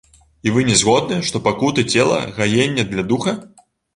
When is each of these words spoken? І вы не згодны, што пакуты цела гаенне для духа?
І 0.47 0.53
вы 0.53 0.61
не 0.69 0.77
згодны, 0.79 1.19
што 1.27 1.41
пакуты 1.49 1.85
цела 1.97 2.17
гаенне 2.39 2.89
для 2.95 3.07
духа? 3.15 3.37